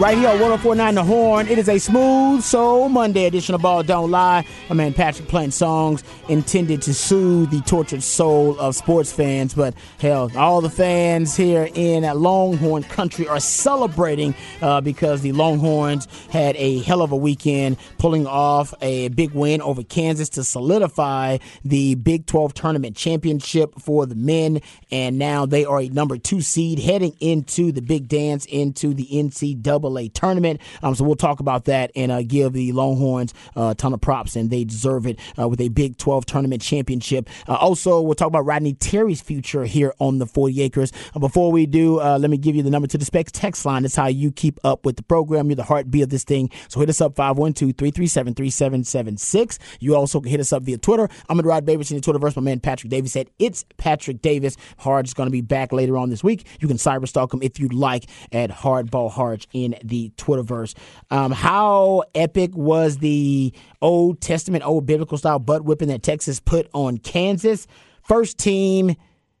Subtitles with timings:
[0.00, 1.46] Right here on 1049 The Horn.
[1.46, 4.46] It is a smooth soul Monday edition of Ball Don't Lie.
[4.70, 9.52] My man Patrick playing songs intended to soothe the tortured soul of sports fans.
[9.52, 16.08] But hell, all the fans here in Longhorn country are celebrating uh, because the Longhorns
[16.30, 21.36] had a hell of a weekend, pulling off a big win over Kansas to solidify
[21.62, 24.62] the Big 12 tournament championship for the men.
[24.90, 29.06] And now they are a number two seed heading into the big dance into the
[29.12, 30.60] NCAA tournament.
[30.82, 34.36] Um, so we'll talk about that and uh, give the Longhorns a ton of props,
[34.36, 37.28] and they deserve it uh, with a Big 12 tournament championship.
[37.48, 40.92] Uh, also, we'll talk about Rodney Terry's future here on the 40 Acres.
[41.14, 43.82] Uh, before we do, let me give you the number to the Specs text line.
[43.82, 45.48] That's how you keep up with the program.
[45.48, 46.50] You're the heartbeat of this thing.
[46.68, 49.58] So hit us up 512 337 3776.
[49.80, 51.08] You also can hit us up via Twitter.
[51.28, 52.36] I'm at Rod Davis in the Twitterverse.
[52.36, 54.56] My man Patrick Davis said it's Patrick Davis.
[54.78, 56.46] Hard is going to be back later on this week.
[56.60, 60.74] You can cyberstalk him if you'd like at Hardball Harge in the Twitterverse.
[61.10, 66.68] Um, how epic was the Old Testament, old biblical style butt whipping that Texas put
[66.72, 67.66] on Kansas?
[68.02, 68.96] First team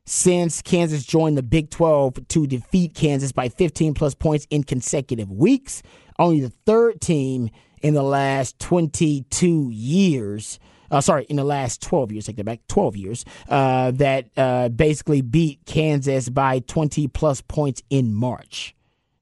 [0.06, 5.30] since Kansas joined the Big 12 to defeat Kansas by 15 plus points in consecutive
[5.30, 5.82] weeks.
[6.18, 7.50] Only the third team
[7.82, 10.58] in the last 22 years.
[10.90, 14.68] Uh, sorry, in the last 12 years, take that back, 12 years, uh, that uh,
[14.68, 18.74] basically beat Kansas by 20 plus points in March,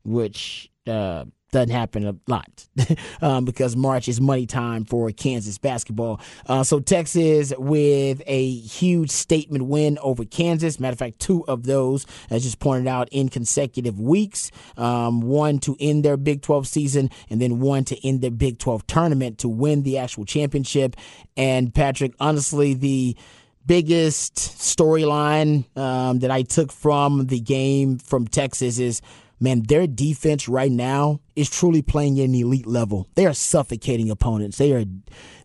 [0.05, 2.69] which uh, doesn't happen a lot
[3.23, 6.21] um, because March is money time for Kansas basketball.
[6.47, 10.79] Uh, so Texas with a huge statement win over Kansas.
[10.79, 14.51] Matter of fact, two of those, as just pointed out, in consecutive weeks.
[14.77, 18.59] Um, one to end their Big 12 season, and then one to end their Big
[18.59, 20.97] 12 tournament to win the actual championship.
[21.37, 23.17] And Patrick, honestly, the
[23.65, 29.03] biggest storyline um, that I took from the game from Texas is
[29.41, 33.09] man, their defense right now is truly playing at an elite level.
[33.15, 34.59] They are suffocating opponents.
[34.59, 34.85] They are,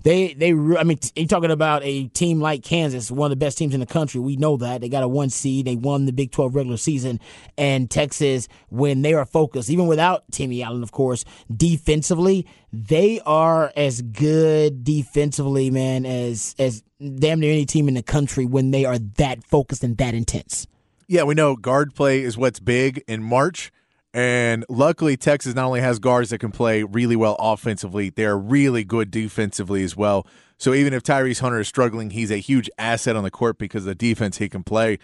[0.04, 0.52] they, they.
[0.52, 3.80] I mean, you're talking about a team like Kansas, one of the best teams in
[3.80, 4.20] the country.
[4.20, 5.66] We know that they got a one seed.
[5.66, 7.20] They won the Big 12 regular season,
[7.58, 11.24] and Texas, when they are focused, even without Timmy Allen, of course,
[11.56, 18.04] defensively, they are as good defensively, man, as as damn near any team in the
[18.04, 20.68] country when they are that focused and that intense.
[21.08, 23.72] Yeah, we know guard play is what's big in March.
[24.14, 28.84] And luckily, Texas not only has guards that can play really well offensively, they're really
[28.84, 30.28] good defensively as well.
[30.58, 33.84] So even if Tyrese Hunter is struggling, he's a huge asset on the court because
[33.84, 35.00] of the defense he can play.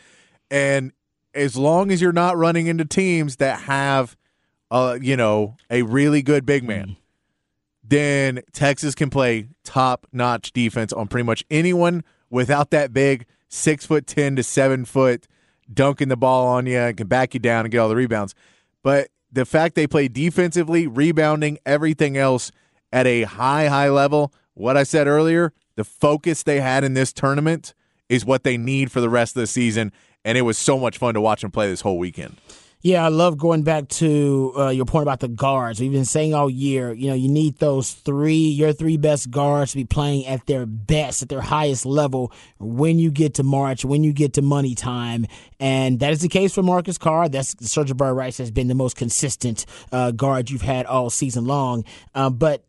[0.51, 0.91] And
[1.33, 4.15] as long as you're not running into teams that have,
[4.69, 6.95] uh, you know, a really good big man,
[7.83, 13.85] then Texas can play top notch defense on pretty much anyone without that big six
[13.85, 15.27] foot ten to seven foot
[15.71, 18.35] dunking the ball on you and can back you down and get all the rebounds.
[18.83, 22.51] But the fact they play defensively, rebounding, everything else
[22.91, 27.13] at a high, high level, what I said earlier, the focus they had in this
[27.13, 27.73] tournament
[28.09, 29.91] is what they need for the rest of the season.
[30.25, 32.37] And it was so much fun to watch them play this whole weekend.
[32.81, 35.81] Yeah, I love going back to uh, your point about the guards.
[35.81, 39.71] We've been saying all year, you know, you need those three, your three best guards
[39.71, 43.83] to be playing at their best, at their highest level when you get to March,
[43.83, 45.25] when you get to money time.
[45.59, 47.27] And that is the case for Marcus Carr.
[47.27, 51.83] That's Sir'Jabari Rice has been the most consistent uh, guard you've had all season long.
[52.15, 52.63] Uh, but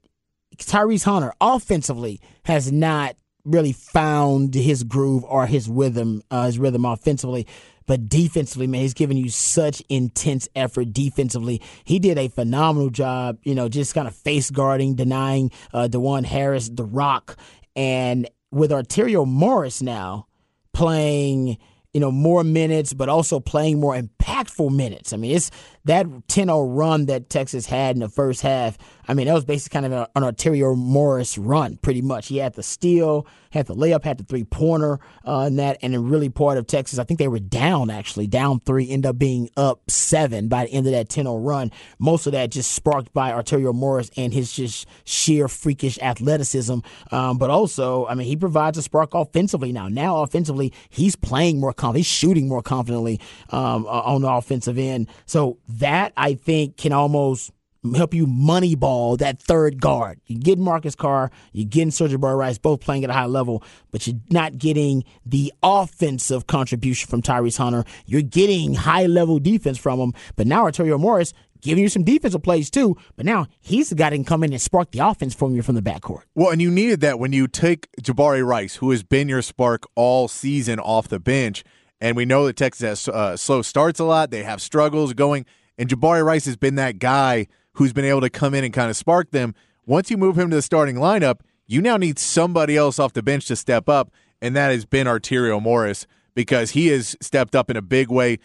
[0.57, 6.85] Tyrese Hunter offensively has not really found his groove or his rhythm, uh, his rhythm
[6.85, 7.47] offensively.
[7.91, 11.61] But defensively, man, he's given you such intense effort defensively.
[11.83, 16.25] He did a phenomenal job, you know, just kind of face guarding, denying uh, Dajuan
[16.25, 17.37] Harris the rock.
[17.75, 20.29] And with Arterio Morris now
[20.73, 21.59] playing,
[21.93, 25.13] you know, more minutes, but also playing more impactful minutes.
[25.13, 25.51] I mean, it's
[25.85, 28.77] that 10 0 run that Texas had in the first half.
[29.09, 32.29] I mean, that was basically kind of an Arterio Morris run, pretty much.
[32.29, 35.95] He had the steal, had the layup, had the three pointer uh, in that, and
[35.95, 36.99] then really part of Texas.
[36.99, 40.71] I think they were down, actually, down three, end up being up seven by the
[40.71, 41.73] end of that 10 0 run.
[41.99, 46.79] Most of that just sparked by Arterio Morris and his just sheer freakish athleticism.
[47.11, 49.89] Um, but also, I mean, he provides a spark offensively now.
[49.89, 53.19] Now, offensively, he's playing more confident, he's shooting more confidently
[53.51, 55.09] um, uh, on the offensive end.
[55.27, 57.51] So that, I think, can almost
[57.95, 60.21] help you moneyball that third guard.
[60.27, 63.65] You get Marcus Carr, you getting Sergio Jabari Rice, both playing at a high level,
[63.91, 67.85] but you're not getting the offensive contribution from Tyrese Hunter.
[68.07, 71.33] You're getting high level defense from him, but now Arterio Morris
[71.63, 72.97] giving you some defensive plays too.
[73.17, 75.63] But now he's the guy that can come in and spark the offense from you
[75.63, 76.23] from the backcourt.
[76.35, 79.85] Well, and you needed that when you take Jabari Rice, who has been your spark
[79.95, 81.65] all season off the bench.
[82.03, 84.31] And we know that Texas has uh, slow starts a lot.
[84.31, 85.45] They have struggles going.
[85.81, 88.91] And Jabari Rice has been that guy who's been able to come in and kind
[88.91, 89.55] of spark them.
[89.87, 93.23] Once you move him to the starting lineup, you now need somebody else off the
[93.23, 94.13] bench to step up.
[94.43, 98.39] And that has been Arterio Morris because he has stepped up in a big way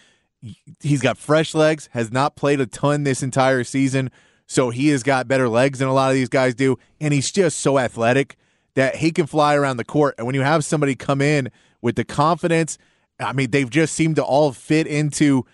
[0.79, 4.11] he's got fresh legs, has not played a ton this entire season,
[4.47, 7.31] so he has got better legs than a lot of these guys do, and he's
[7.31, 8.37] just so athletic
[8.75, 10.15] that he can fly around the court.
[10.17, 11.49] And when you have somebody come in
[11.81, 12.77] with the confidence,
[13.19, 15.45] I mean, they've just seemed to all fit into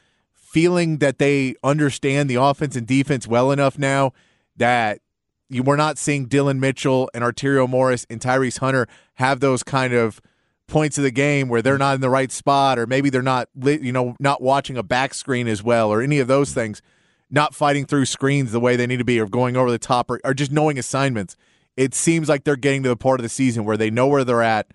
[0.52, 4.12] feeling that they understand the offense and defense well enough now
[4.58, 5.00] that
[5.48, 9.94] you were not seeing Dillon Mitchell and Arterio Morris and Tyrese Hunter have those kind
[9.94, 10.22] of
[10.68, 13.48] points of the game where they're not in the right spot or maybe they're not
[13.56, 16.82] you know not watching a back screen as well or any of those things
[17.30, 20.12] not fighting through screens the way they need to be or going over the top
[20.12, 21.38] or, or just knowing assignments.
[21.78, 24.26] It seems like they're getting to the part of the season where they know where
[24.26, 24.68] they're at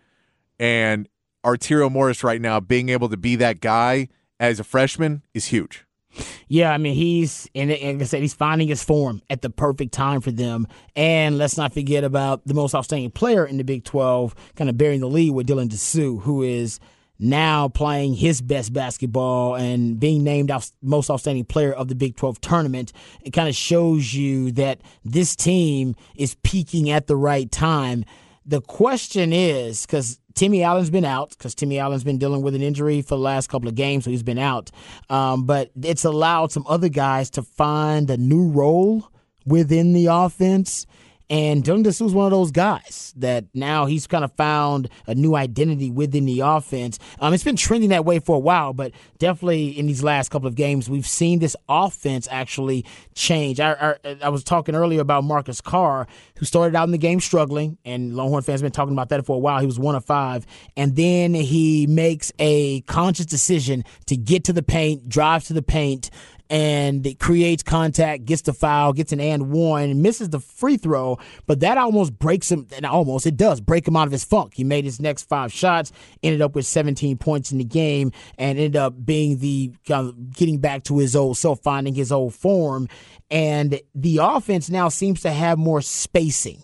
[0.59, 1.07] and
[1.45, 5.87] Arterio Morris right now being able to be that guy as a freshman is huge
[6.49, 9.93] yeah, I mean he's and like I said, he's finding his form at the perfect
[9.93, 10.67] time for them.
[10.95, 14.79] And let's not forget about the most outstanding player in the Big Twelve, kind of
[14.79, 16.81] bearing the lead with Dylan Disu, who is
[17.19, 22.43] now playing his best basketball and being named most outstanding player of the Big 12
[22.43, 22.93] tournament.
[23.23, 28.05] It kind of shows you that this team is peaking at the right time.
[28.47, 32.63] The question is because Timmy Allen's been out because Timmy Allen's been dealing with an
[32.63, 34.71] injury for the last couple of games, so he's been out.
[35.11, 39.11] Um, but it's allowed some other guys to find a new role
[39.47, 40.87] within the offense.
[41.29, 45.35] And Dylan is one of those guys that now he's kind of found a new
[45.35, 47.01] identity within the offense.
[47.19, 50.47] Um, it's been trending that way for a while, but definitely in these last couple
[50.47, 52.85] of games, we've seen this offense actually
[53.15, 53.59] change.
[53.59, 56.07] I, I, I was talking earlier about Marcus Carr,
[56.37, 59.27] who started out in the game struggling, and Longhorn fans have been talking about that
[59.27, 59.59] for a while.
[59.59, 60.47] He was one of five,
[60.77, 65.63] and then he makes a conscious decision to get to the paint, drive to the
[65.63, 66.11] paint,
[66.49, 71.19] and it creates contact, gets the foul, gets an and one, misses the free throw,
[71.47, 72.67] but that almost breaks him.
[72.75, 74.55] And almost it does break him out of his funk.
[74.55, 78.59] He made his next five shots, ended up with 17 points in the game, and
[78.59, 82.35] ended up being the kind of getting back to his old self, finding his old
[82.35, 82.89] form.
[83.31, 86.63] And the offense now seems to have more spacing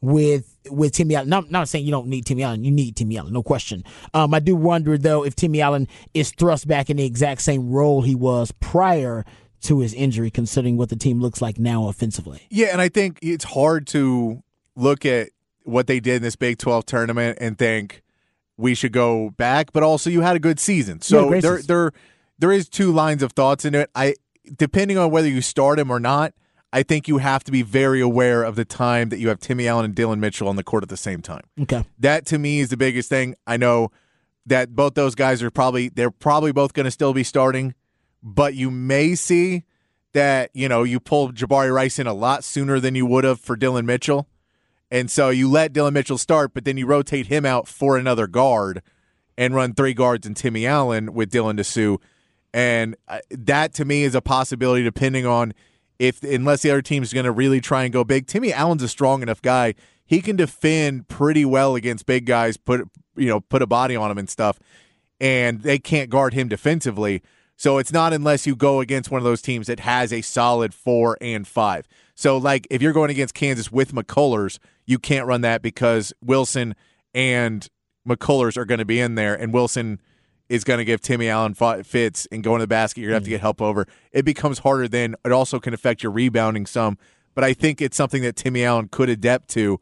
[0.00, 1.28] with with Timmy Allen.
[1.28, 2.64] Not, not saying you don't need Timmy Allen.
[2.64, 3.84] You need Timmy Allen, no question.
[4.12, 7.70] Um, I do wonder though if Timmy Allen is thrust back in the exact same
[7.70, 9.24] role he was prior
[9.62, 12.46] to his injury, considering what the team looks like now offensively.
[12.50, 14.42] Yeah, and I think it's hard to
[14.76, 15.30] look at
[15.64, 18.02] what they did in this Big Twelve tournament and think
[18.56, 19.72] we should go back.
[19.72, 21.92] But also, you had a good season, so yeah, there there
[22.38, 23.90] there is two lines of thoughts in it.
[23.94, 24.14] I
[24.56, 26.34] depending on whether you start him or not
[26.74, 29.68] I think you have to be very aware of the time that you have Timmy
[29.68, 31.44] Allen and Dillon Mitchell on the court at the same time.
[31.62, 31.84] Okay.
[32.00, 33.36] That to me is the biggest thing.
[33.46, 33.92] I know
[34.46, 37.74] that both those guys are probably they're probably both going to still be starting,
[38.24, 39.62] but you may see
[40.14, 43.38] that, you know, you pull Jabari Rice in a lot sooner than you would have
[43.38, 44.26] for Dillon Mitchell.
[44.90, 48.26] And so you let Dillon Mitchell start, but then you rotate him out for another
[48.26, 48.82] guard
[49.38, 51.98] and run three guards and Timmy Allen with Dylan Disu.
[52.52, 55.54] And uh, that to me is a possibility depending on–
[55.98, 58.26] if unless the other team is going to really try and go big.
[58.26, 59.74] Timmy Allen's a strong enough guy;
[60.04, 62.56] he can defend pretty well against big guys.
[62.56, 64.58] Put you know put a body on him and stuff,
[65.20, 67.22] and they can't guard him defensively.
[67.56, 70.74] So it's not unless you go against one of those teams that has a solid
[70.74, 71.86] four and five.
[72.14, 76.74] So like if you're going against Kansas with McCullers, you can't run that because Wilson
[77.14, 77.68] and
[78.08, 80.00] McCullers are going to be in there, and Wilson
[80.48, 83.00] is going to give Timmy Allen fits and go in the basket.
[83.00, 83.34] You're going to have to mm.
[83.34, 83.86] get help over.
[84.12, 85.16] It becomes harder then.
[85.24, 86.98] It also can affect your rebounding some.
[87.34, 89.80] But I think it's something that Timmy Allen could adapt to.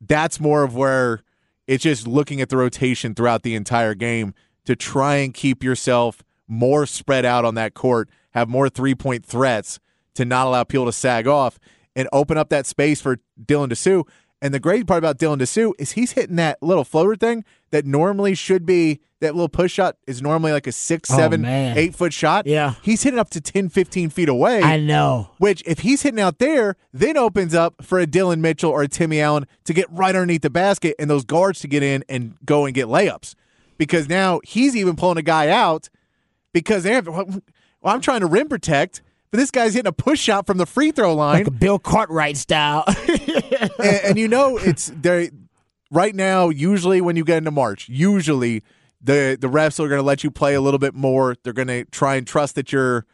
[0.00, 1.22] That's more of where
[1.66, 4.34] it's just looking at the rotation throughout the entire game
[4.66, 9.24] to try and keep yourself more spread out on that court, have more three point
[9.24, 9.78] threats
[10.14, 11.58] to not allow people to sag off
[11.96, 14.06] and open up that space for Dylan Disu.
[14.42, 17.86] And the great part about Dylan Disu is he's hitting that little floater thing that
[17.86, 21.94] normally should be that little push shot is normally like a six, oh, seven, eight
[21.94, 22.46] foot shot.
[22.46, 22.74] Yeah.
[22.82, 24.62] He's hitting up to 10, 15 feet away.
[24.62, 25.30] I know.
[25.38, 28.88] Which, if he's hitting out there, then opens up for a Dillon Mitchell or a
[28.88, 32.36] Timmy Allen to get right underneath the basket and those guards to get in and
[32.44, 33.34] go and get layups.
[33.76, 35.88] Because now he's even pulling a guy out
[36.52, 37.40] because they have, well,
[37.84, 40.90] I'm trying to rim protect but this guy's hitting a push shot from the free
[40.90, 41.38] throw line.
[41.38, 42.82] Like a Bill Cartwright style.
[43.78, 45.28] and, and you know it's there
[45.90, 46.48] right now.
[46.48, 48.62] Usually, when you get into March, usually
[49.00, 51.36] the the refs are going to let you play a little bit more.
[51.42, 53.06] They're going to try and trust that you're,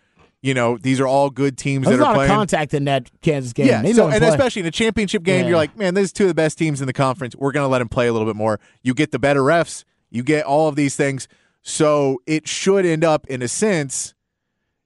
[0.42, 2.30] you know, these are all good teams There's that are playing.
[2.30, 3.66] contact in that Kansas game.
[3.66, 4.28] Yeah, so, and play.
[4.28, 5.49] especially in a championship game, Yeah.
[5.49, 7.35] you're like, man, these two of the best teams in the conference.
[7.37, 8.59] We're going to let them play a little bit more.
[8.83, 9.85] You get the better refs.
[10.11, 11.28] You get all of these things.
[11.62, 14.14] So it should end up, in a sense,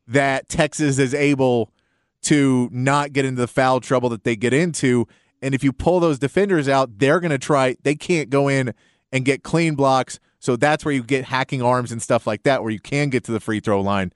[0.07, 1.71] that Texas is able
[2.23, 5.07] to not get into the foul trouble that they get into.
[5.43, 7.77] And if you pull those defenders out, they're going to try.
[7.83, 8.75] They can't go in
[9.13, 10.21] and get clean blocks.
[10.39, 13.25] So that's where you get hacking arms and stuff like that, where you can get
[13.25, 14.13] to the free throw line.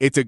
[0.00, 0.24] It's a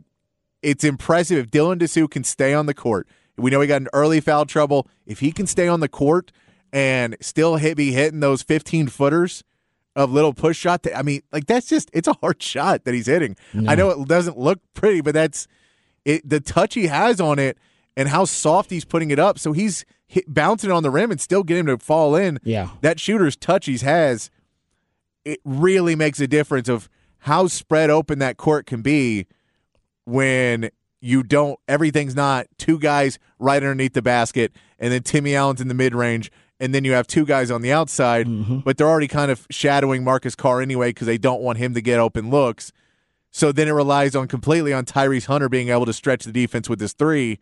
[0.63, 3.09] it's impressive if Dylan Disu can stay on the court.
[3.39, 4.87] We know he got an early foul trouble.
[5.07, 6.33] If he can stay on the court
[6.73, 9.43] and still hit, be hitting those 15 footers
[9.97, 12.93] of little push shot, that, I mean, like that's just it's a hard shot that
[12.95, 13.37] he's hitting.
[13.67, 15.47] I know it doesn't look pretty, but that's
[16.05, 16.29] it.
[16.29, 17.57] The touch he has on it
[17.97, 21.21] and how soft he's putting it up, so he's hit, bouncing on the rim and
[21.21, 22.39] still getting him to fall in.
[22.43, 22.71] Yeah.
[22.81, 24.29] that shooter's touch he has,
[25.25, 26.89] it really makes a difference of
[27.19, 29.27] how spread open that court can be
[30.05, 35.61] when you don't everything's not two guys right underneath the basket and then Timmy Allen's
[35.61, 38.59] in the mid range and then you have two guys on the outside mm-hmm.
[38.59, 41.81] but they're already kind of shadowing Marcus Carr anyway because they don't want him to
[41.81, 42.73] get open looks
[43.31, 46.69] so then it relies on completely on Tyrese Hunter being able to stretch the defense
[46.69, 47.39] with his three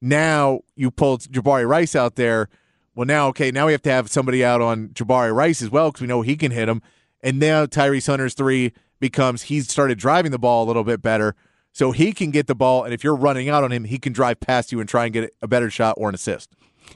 [0.00, 2.48] now you pulled Jabari Rice out there.
[2.94, 5.90] Well now okay now we have to have somebody out on Jabari Rice as well
[5.90, 6.82] because we know he can hit him.
[7.20, 11.34] And now Tyrese Hunter's three becomes he's started driving the ball a little bit better.
[11.72, 14.12] So he can get the ball, and if you're running out on him, he can
[14.12, 16.50] drive past you and try and get a better shot or an assist.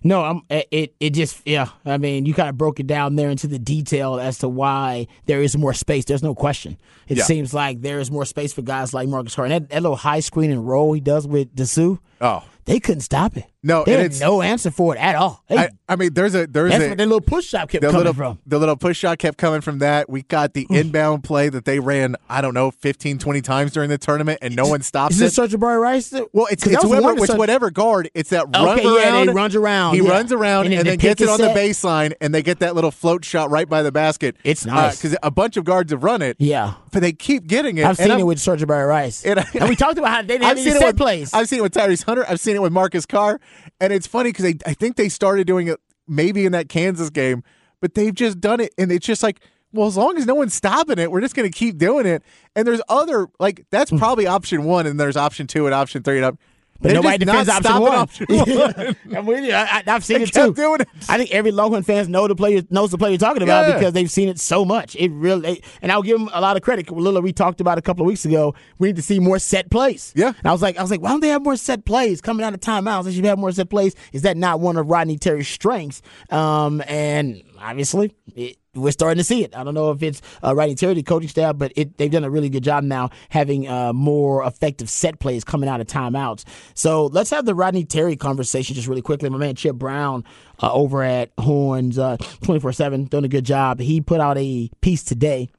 [0.04, 1.68] No, I'm, it it just yeah.
[1.84, 5.06] I mean, you kind of broke it down there into the detail as to why
[5.26, 6.04] there is more space.
[6.04, 6.76] There's no question.
[7.08, 7.24] It Yeah.
[7.24, 9.36] seems like there is more space for guys like Marcus.
[9.38, 13.00] And that, that little high screen and roll he does with Disu, Oh they couldn't
[13.02, 13.44] stop it.
[13.62, 15.42] No, they had it's- no answer for it at all.
[15.48, 17.96] They, I, I mean, there's a there's that's a that little push shot kept coming
[17.98, 18.38] little from.
[18.46, 20.08] the little push shot kept coming from that.
[20.10, 22.16] We got the inbound play that they ran.
[22.28, 25.24] I don't know, 15, 20 times during the tournament, and no one stops Is it.
[25.26, 26.12] it Serge Jabari Rice?
[26.32, 28.10] Well, it's it's whoever, to whatever guard.
[28.14, 29.34] It's that run Okay, yeah, around.
[29.34, 30.10] runs around, He yeah.
[30.10, 32.58] runs around And and, then gets it it is on the baseline, and they get
[32.60, 34.36] that little float shot right by the basket.
[34.44, 35.00] It's uh, nice.
[35.00, 36.36] because a bunch of guards have run it.
[36.40, 36.74] Yeah.
[36.90, 37.84] but they keep getting it.
[37.84, 39.24] I've seen I'm- it with Serge Jabari Rice.
[39.24, 41.32] And And, we talked about how they didn't have any it set plays.
[41.32, 42.24] I've seen it with Tyrese Hunter.
[42.28, 43.40] I've seen it with Marcus Carr,
[43.80, 47.42] and it's funny because I think they started doing it maybe in that Kansas game,
[47.80, 49.40] but they've just done it, and it's just like,
[49.72, 52.22] well, as long as no one's stopping it, we're just going to keep doing it.
[52.54, 53.98] And there's other like that's hmm.
[53.98, 56.38] probably option one, and there's option two and option three, and op-
[56.82, 57.92] But they're nobody defends option one.
[57.94, 58.96] option one.
[59.16, 59.52] I'm with you.
[59.54, 60.54] I, I've seen They it too.
[60.56, 60.88] it.
[61.08, 63.78] I think every Longhorn fans know the player knows the player you're talking about Yeah.
[63.78, 64.96] because they've seen it so much.
[64.96, 66.90] It really, and I'll give them a lot of credit.
[66.90, 68.54] Lilla, we talked about a couple of weeks ago.
[68.78, 70.12] We need to see more set plays.
[70.16, 70.32] Yeah.
[70.38, 72.44] and I was like, I was like, why don't they have more set plays coming
[72.44, 73.04] out of timeouts?
[73.04, 73.94] They should have more set plays.
[74.12, 76.02] Is that not one of Rodney Terry's strengths?
[76.30, 78.14] Um, and obviously.
[78.34, 79.54] It, we're starting to see it.
[79.54, 82.30] I don't know if it's uh, Rodney Terry, coaching staff, but it, they've done a
[82.30, 86.44] really good job now having uh, more effective set plays coming out of timeouts.
[86.74, 89.28] So let's have the Rodney Terry conversation just really quickly.
[89.28, 90.24] My man Chip Brown
[90.62, 91.96] uh, over at Horns
[92.42, 93.78] twenty four seven doing a good job.
[93.78, 95.50] He put out a piece today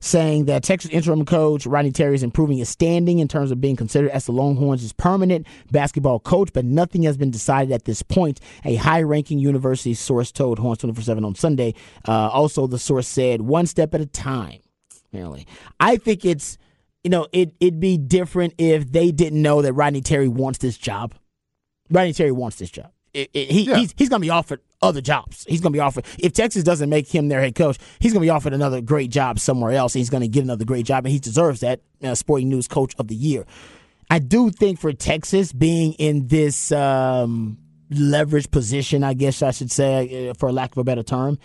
[0.00, 3.76] saying that Texas interim coach Rodney Terry is improving his standing in terms of being
[3.76, 8.40] considered as the Longhorns' permanent basketball coach, but nothing has been decided at this point.
[8.64, 11.74] A high-ranking university source told Horns 24/7 on Sunday.
[12.06, 14.60] Uh, also, the source said, "One step at a time."
[15.12, 15.46] Apparently,
[15.80, 16.58] I think it's
[17.04, 20.76] you know it it'd be different if they didn't know that Rodney Terry wants this
[20.76, 21.14] job.
[21.90, 22.90] Rodney Terry wants this job.
[23.14, 23.76] It- it- he, Yeah.
[23.76, 25.44] he's, he's going to be offered other jobs.
[25.48, 28.22] He's going to be offered, if Texas doesn't make him their head coach, he's going
[28.22, 29.92] to be offered another great job somewhere else.
[29.92, 32.94] He's going to get another great job, and he deserves that uh, Sporting News Coach
[32.98, 33.46] of the Year.
[34.10, 37.58] I do think for Texas being in this um,
[37.90, 41.38] leverage position, I guess I should say, uh, for lack of a better term,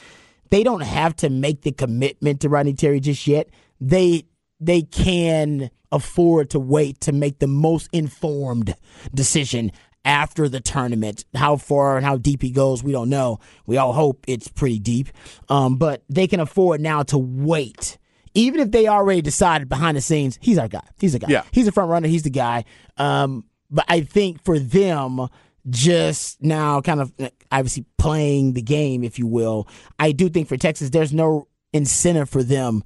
[0.50, 3.50] they don't have to make the commitment to Rodney Terry just yet.
[3.80, 4.26] They
[4.60, 8.76] they can afford to wait to make the most informed
[9.14, 9.72] decision
[10.05, 11.25] after the tournament.
[11.36, 13.39] How far and how deep he goes, we don't know.
[13.65, 15.10] We all hope it's pretty deep,
[15.50, 17.98] um, but they can afford now to wait.
[18.34, 20.84] Even if they already decided behind the scenes, he's our guy.
[21.00, 21.27] He's a guy.
[21.29, 21.43] Yeah.
[21.51, 22.08] He's a front runner.
[22.08, 22.63] He's the guy.
[22.98, 25.27] Um, but I think for them,
[25.70, 27.13] just now kind of
[27.51, 29.67] obviously playing the game, if you will,
[30.00, 32.84] I do think for Texas, there's no incentive for them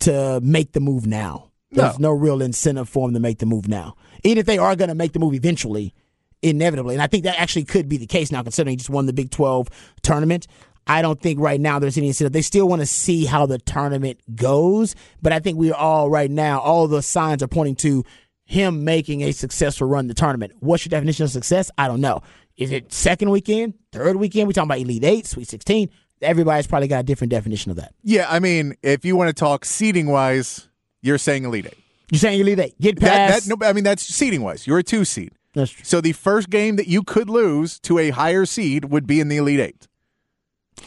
[0.00, 1.50] to make the move now.
[1.72, 3.96] There's no, real incentive for them to make the move now.
[4.24, 5.94] Even if they are going to make the move eventually,
[6.42, 6.94] inevitably.
[6.94, 9.12] And I think that actually could be the case now, considering he just won the
[9.12, 9.68] Big 12
[10.02, 10.46] tournament.
[10.86, 12.32] I don't think right now there's any incentive.
[12.32, 16.10] They still want to see how the tournament goes, but I think we are all
[16.10, 18.04] right now, all the signs are pointing to
[18.44, 20.52] him making a successful run the tournament.
[20.60, 21.70] What's your definition of success?
[21.78, 22.22] I don't know.
[22.56, 24.48] Is it second weekend, third weekend?
[24.48, 25.88] We talking about Elite Eight, Sweet Sixteen.
[26.20, 27.94] Everybody's probably got a different definition of that.
[28.02, 30.68] Yeah, I mean, if you want to talk seating wise,
[31.00, 31.78] you're saying Elite Eight.
[32.10, 32.80] You're saying Elite Eight.
[32.80, 33.48] Get That, past.
[33.48, 34.66] that, no, I mean, that's seating wise.
[34.66, 35.32] You're a two seed.
[35.54, 35.84] That's true.
[35.84, 39.28] So the first game that you could lose to a higher seed would be in
[39.28, 39.88] the Elite Eight.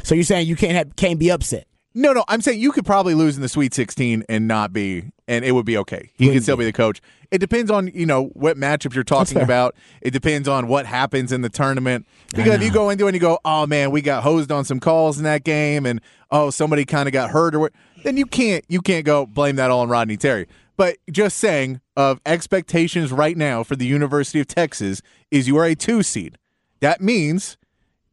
[0.03, 1.67] So you're saying you can't have can't be upset.
[1.95, 5.11] No, no, I'm saying you could probably lose in the Sweet 16 and not be,
[5.27, 6.09] and it would be okay.
[6.15, 7.01] He Wouldn't could still be the coach.
[7.29, 9.75] It depends on you know what matchup you're talking about.
[10.01, 12.07] It depends on what happens in the tournament.
[12.35, 14.65] Because if you go into it and you go, oh man, we got hosed on
[14.65, 16.01] some calls in that game, and
[16.31, 19.57] oh somebody kind of got hurt or what, then you can't you can't go blame
[19.57, 20.47] that all on Rodney Terry.
[20.75, 25.01] But just saying of expectations right now for the University of Texas
[25.31, 26.37] is you are a two seed.
[26.79, 27.57] That means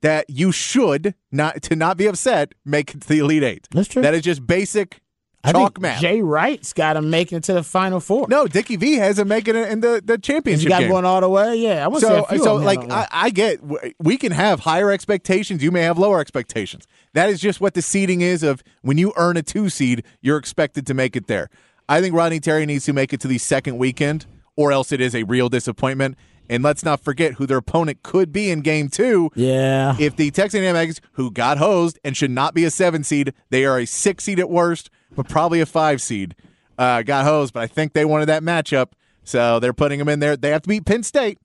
[0.02, 3.68] that you should not to not be upset make it to the Elite Eight.
[3.70, 4.02] That's true.
[4.02, 5.00] That is just basic
[5.42, 6.00] I chalk think math.
[6.00, 8.26] Jay Wright's got him making it to the Final Four.
[8.28, 10.90] no, Dickie V hasn't making it in the, the He's championship got game.
[10.90, 11.56] going all the way.
[11.56, 13.60] Yeah, I want to so, say a few so like I, I get
[13.98, 15.62] we can have higher expectations.
[15.62, 16.86] You may have lower expectations.
[17.14, 18.42] That is just what the seeding is.
[18.42, 21.48] Of when you earn a two seed, you're expected to make it there.
[21.90, 25.00] I think Rodney Terry needs to make it to the second weekend, or else it
[25.00, 26.16] is a real disappointment.
[26.48, 29.30] And let's not forget who their opponent could be in game two.
[29.34, 29.96] Yeah.
[29.98, 33.34] If the Texas A&M Aggies, who got hosed and should not be a seven seed,
[33.50, 36.36] they are a six seed at worst, but probably a five seed.
[36.78, 38.92] Uh, got hosed, but I think they wanted that matchup,
[39.24, 40.36] so they're putting them in there.
[40.36, 41.38] They have to beat Penn State,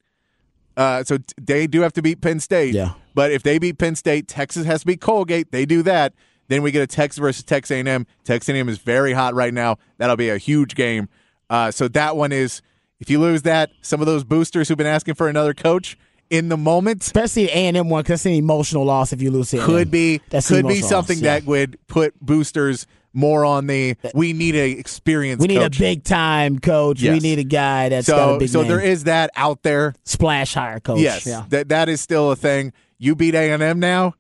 [0.78, 2.74] uh, so they do have to beat Penn State.
[2.76, 2.94] Yeah.
[3.16, 5.52] But if they beat Penn State, Texas has to beat Colgate.
[5.52, 6.14] They do that.
[6.48, 8.06] Then we get a Texas versus Texas A&M.
[8.24, 9.78] Texas A&M is very hot right now.
[9.98, 11.10] That'll be a huge game.
[11.50, 12.62] Uh, so that one is,
[13.00, 15.98] if you lose that, some of those boosters who've been asking for another coach
[16.30, 19.30] in the moment Especially A and M one, because that's an emotional loss if you
[19.32, 19.62] lose it.
[19.62, 21.40] could be That's could be something loss, yeah.
[21.40, 25.78] that would put boosters more on the we need a experienced we need coach.
[25.78, 27.02] a big time coach.
[27.02, 28.70] We need a guy that's got a so big so name.
[28.70, 31.00] there is that out there splash hire coach.
[31.00, 31.46] yes Yeah.
[31.50, 34.16] that that is still a thing you beat A&M now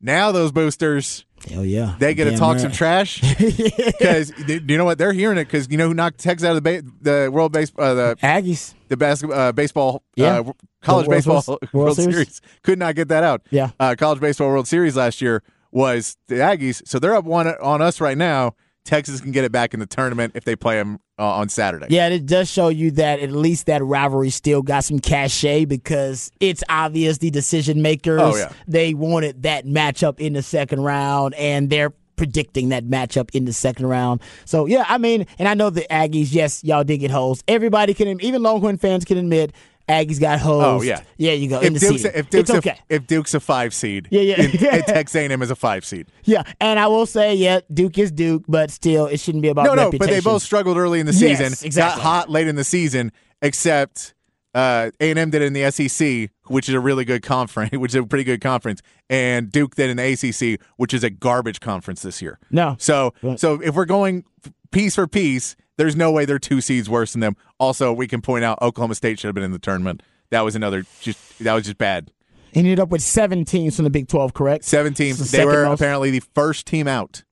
[0.00, 1.94] now those boosters Hell yeah.
[1.98, 2.60] they get to talk right.
[2.60, 6.18] some trash because do you know what they're hearing it because you know who knocked
[6.18, 8.74] Texas out of the ba- the world base uh, the Aggies.
[8.88, 10.40] the basketball uh, baseball Yeah.
[10.40, 12.14] uh, college World baseball World, World Series.
[12.14, 12.40] Series.
[12.62, 13.42] could not get that out.
[13.50, 13.70] Yeah.
[13.78, 17.80] uh, college baseball World Series last year was the Aggies, so they're up one on
[17.82, 18.54] us right now.
[18.88, 21.86] Texas can get it back in the tournament if they play them uh, on Saturday.
[21.90, 26.32] Yeah, it does show you that at least that rivalry still got some cachet because
[26.40, 28.50] it's obvious the decision makers Oh, yeah.
[28.66, 33.52] they wanted that matchup in the second round and they're predicting that matchup in the
[33.52, 34.22] second round.
[34.46, 37.44] So yeah, I mean, and I know the Aggies, yes, y'all did get holes.
[37.46, 39.52] Everybody can even Longhorn fans can admit
[39.88, 40.64] Aggies got hosed.
[40.66, 41.60] Oh yeah, Yeah, you go.
[41.60, 42.12] in If the Duke's, season.
[42.14, 42.78] if Duke's it's a, okay.
[42.88, 44.34] if Duke's a five seed, Yeah, yeah.
[44.42, 46.08] and, and Texas A&M is a five seed.
[46.24, 49.64] Yeah, and I will say, yeah, Duke is Duke, but still, it shouldn't be about
[49.64, 49.98] No, no, reputation.
[49.98, 51.66] but they both struggled early in the Yes, season.
[51.66, 52.00] exactly.
[52.00, 54.14] Got hot late in the season, except
[54.54, 57.96] uh, A&M did it in the SEC, which is a really good conference, which is
[57.96, 62.02] a pretty good conference, and Duke did in the ACC, which is a garbage conference
[62.02, 62.38] this year.
[62.50, 62.76] No.
[62.78, 63.38] So, Right.
[63.40, 64.24] so if we're going
[64.70, 67.36] piece for piece, there's no way they're two seeds worse than them.
[67.58, 70.02] Also, we can point out Oklahoma State should have been in the tournament.
[70.28, 72.10] That was another just that was just bad.
[72.52, 74.64] He ended up with seven teams from the Big Twelve, correct?
[74.64, 75.18] Seven teams.
[75.18, 75.80] The They were most.
[75.80, 77.22] apparently the first team out.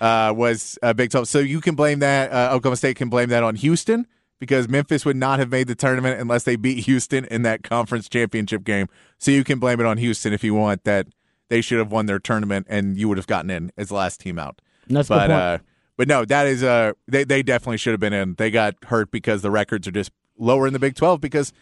[0.00, 1.28] Uh, was uh, Big Twelve.
[1.28, 2.32] So you can blame that.
[2.32, 4.06] Uh, Oklahoma State can blame that on Houston
[4.40, 8.08] because Memphis would not have made the tournament unless they beat Houston in that conference
[8.08, 8.88] championship game.
[9.18, 11.06] So you can blame it on Houston if you want that
[11.48, 14.18] they should have won their tournament and you would have gotten in as the last
[14.20, 14.60] team out.
[14.88, 15.32] And that's a but point.
[15.32, 15.58] uh,
[15.96, 18.34] but no, that is uh they they definitely should have been in.
[18.34, 21.52] They got hurt because the records are just lower in the Big Twelve because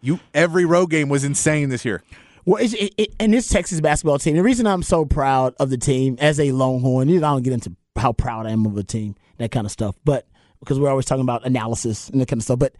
[0.00, 2.02] you every road game was insane this year.
[2.44, 4.34] Well, it, it, and this Texas basketball team.
[4.34, 7.76] The reason I'm so proud of the team as a Longhorn, I don't get into
[7.94, 10.26] how proud I am of a team, that kind of stuff, but
[10.60, 12.58] because we're always talking about analysis and that kind of stuff.
[12.58, 12.74] But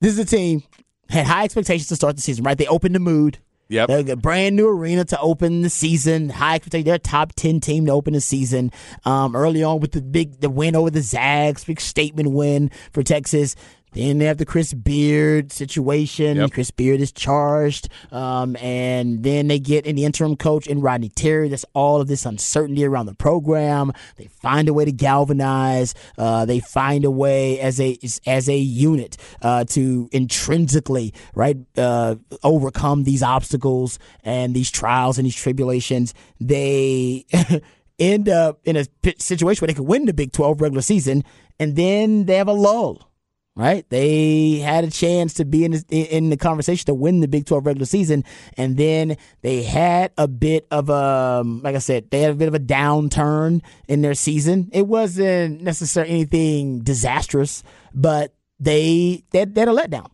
[0.00, 0.62] this is a team
[1.08, 2.44] had high expectations to start the season.
[2.44, 3.38] Right, they opened the mood.
[3.68, 3.88] Yep.
[3.88, 6.28] They got a brand new arena to open the season.
[6.28, 6.86] High expectation.
[6.86, 8.70] They're top ten team to open the season.
[9.04, 13.02] Um, early on with the big the win over the Zags, big statement win for
[13.02, 13.56] Texas.
[13.96, 16.36] Then they have the Chris Beard situation.
[16.36, 16.52] Yep.
[16.52, 21.08] Chris Beard is charged, um, and then they get in the interim coach in Rodney
[21.08, 21.48] Terry.
[21.48, 23.94] That's all of this uncertainty around the program.
[24.16, 25.94] They find a way to galvanize.
[26.18, 32.16] Uh, they find a way as a as a unit uh, to intrinsically right uh,
[32.42, 36.12] overcome these obstacles and these trials and these tribulations.
[36.38, 37.24] They
[37.98, 38.84] end up in a
[39.18, 41.24] situation where they could win the Big 12 regular season,
[41.58, 43.10] and then they have a lull
[43.56, 43.88] right?
[43.88, 47.46] They had a chance to be in the, in the conversation to win the Big
[47.46, 48.22] 12 regular season,
[48.56, 52.48] and then they had a bit of a, like I said, they had a bit
[52.48, 54.70] of a downturn in their season.
[54.72, 57.62] It wasn't necessarily anything disastrous,
[57.94, 60.10] but they they, they had a letdown.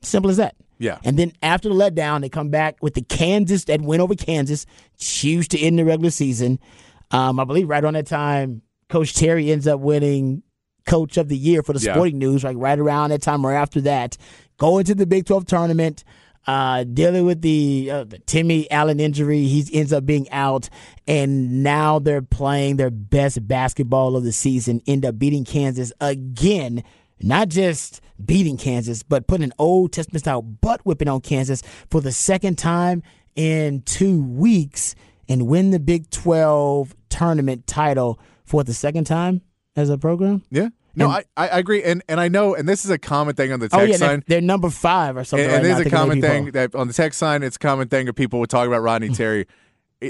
[0.00, 0.54] Simple as that.
[0.78, 0.98] Yeah.
[1.04, 4.66] And then after the letdown, they come back with the Kansas that win over Kansas,
[4.98, 6.60] huge to end the regular season.
[7.10, 10.42] Um, I believe right on that time, Coach Terry ends up winning
[10.86, 11.92] Coach of the Year for the Yeah.
[11.92, 14.16] Sporting News, like right around that time or after that.
[14.58, 16.02] Going to the Big 12 tournament,
[16.46, 19.44] uh, dealing with the, uh, the Timmy Allen injury.
[19.44, 20.68] He ends up being out,
[21.06, 26.82] and now they're playing their best basketball of the season, end up beating Kansas again.
[27.20, 32.00] Not just beating Kansas, but putting an Old Testament style butt whipping on Kansas for
[32.00, 33.02] the second time
[33.34, 34.94] in two weeks
[35.28, 39.40] and win the Big 12 tournament title for the second time
[39.76, 40.42] as a program.
[40.50, 40.70] Yeah.
[40.94, 41.82] No, And- I, I agree.
[41.82, 43.96] And and I know, and this is a common thing on the text Oh, yeah,
[43.98, 45.44] they're, they're number five or something.
[45.44, 47.58] And, right and there's I a common thing that on the text sign, it's a
[47.58, 49.46] common thing that people would talk about Rodney Terry.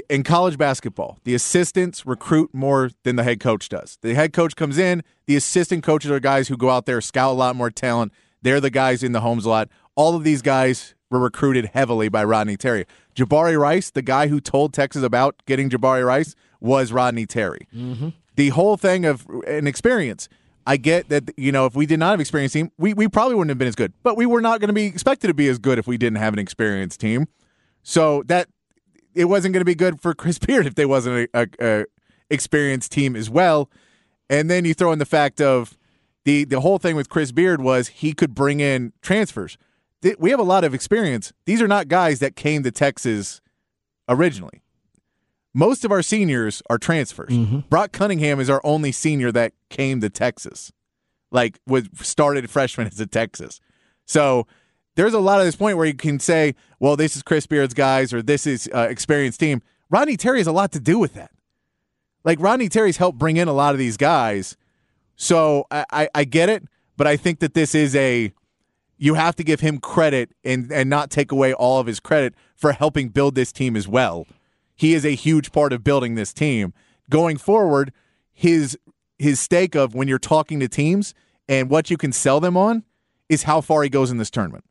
[0.09, 3.97] In college basketball, the assistants recruit more than the head coach does.
[4.01, 7.31] The head coach comes in, the assistant coaches are guys who go out there, scout
[7.31, 8.11] a lot more talent.
[8.41, 9.69] They're the guys in the homes a lot.
[9.95, 12.85] All of these guys were recruited heavily by Rodney Terry.
[13.15, 17.67] Jabari Rice, the guy who told Texas about getting Jabari Rice, was Rodney Terry.
[17.73, 18.09] Mm-hmm.
[18.37, 20.29] The whole thing of an experience.
[20.65, 23.07] I get that you know if we did not have an experienced team, we, we
[23.07, 23.93] probably wouldn't have been as good.
[24.03, 26.17] But we were not going to be expected to be as good if we didn't
[26.17, 27.27] have an experienced team.
[27.83, 28.47] So that
[29.15, 31.85] it wasn't going to be good for Chris Beard if there wasn't a, a, a
[32.29, 33.69] experienced team as well.
[34.29, 35.77] And then you throw in the fact of
[36.25, 39.57] the the whole thing with Chris Beard was he could bring in transfers.
[40.19, 41.33] We have a lot of experience.
[41.45, 43.41] These are not guys that came to Texas
[44.07, 44.61] originally.
[45.57, 47.35] Most of our seniors are transfers.
[47.67, 50.71] Brock Cunningham is our only senior that came to Texas,
[51.31, 53.59] like was started freshman as a Texas.
[54.05, 54.45] So
[54.93, 57.73] there's a lot of this point where you can say, well, this is Chris Beard's
[57.73, 59.63] guys or this is uh, experienced team.
[59.89, 61.31] Rodney Terry has a lot to do with that.
[62.23, 64.57] Like Rodney Terry's helped bring in a lot of these guys.
[65.15, 66.65] So I, I, I get it,
[66.97, 68.31] but I think that this is a
[68.99, 72.35] you have to give him credit and and not take away all of his credit
[72.55, 74.27] for helping build this team as well.
[74.77, 76.73] He is a huge part of building this team.
[77.09, 77.91] Going forward,
[78.31, 78.77] his
[79.17, 81.13] his stake of when you're talking to teams
[81.49, 82.83] and what you can sell them on
[83.27, 84.63] is how far he goes in this tournament.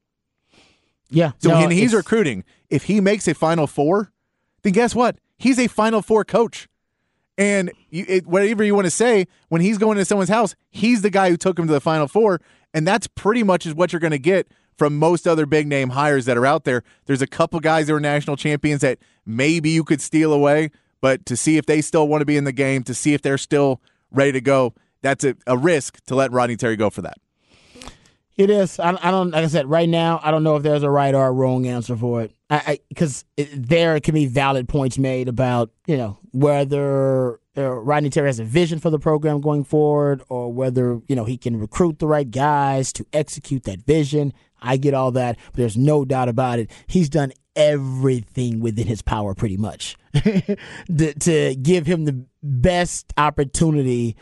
[1.11, 1.33] Yeah.
[1.38, 4.12] So no, when he's recruiting, if he makes a Final Four,
[4.62, 5.16] then guess what?
[5.37, 6.69] He's a Final Four coach.
[7.38, 11.03] And you, it, whatever you want to say, when he's going to someone's house, he's
[11.03, 12.40] the guy who took him to the Final Four,
[12.73, 15.91] and that's pretty much is what you're going to get from most other big name
[15.91, 16.83] hires that are out there.
[17.07, 21.27] There's a couple guys that are national champions that maybe you could steal away, but
[21.27, 23.39] to see if they still want to be in the game, to see if they're
[23.39, 27.19] still ready to go, that's a, a risk to let Rodney Terry go for that.
[28.37, 28.79] It is.
[28.79, 29.31] I, I don't.
[29.31, 31.67] Like I said, right now, I don't know if there's a right or a wrong
[31.67, 32.33] answer for it.
[32.51, 38.29] I because there can be valid points made about you know whether uh, Rodney Terry
[38.29, 41.99] has a vision for the program going forward, or whether you know he can recruit
[41.99, 44.35] the right guys to execute that vision.
[44.61, 46.71] I get all that, but there's no doubt about it.
[46.87, 54.16] He's done everything within his power, pretty much, to, to give him the best opportunity